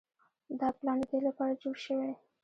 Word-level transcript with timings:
دا 0.59 0.67
پلان 0.77 0.97
د 1.01 1.03
دې 1.09 1.19
لپاره 1.27 1.59
جوړ 1.61 1.75
شوی 1.85 2.11